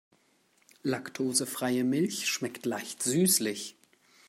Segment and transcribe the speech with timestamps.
[0.81, 3.75] Laktosefreie Milch schmeckt leicht süßlich.